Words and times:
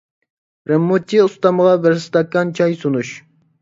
رېمونتچى 0.71 1.21
ئۇستامغا 1.27 1.79
بىر 1.87 2.01
ئىستاكان 2.01 2.59
چاي 2.61 2.79
سۇنۇش. 2.85 3.19